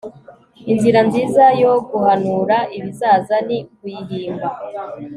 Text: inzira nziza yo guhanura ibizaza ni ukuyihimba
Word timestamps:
inzira 0.71 0.99
nziza 1.07 1.43
yo 1.61 1.73
guhanura 1.89 2.57
ibizaza 2.77 3.35
ni 3.47 3.57
ukuyihimba 3.73 4.47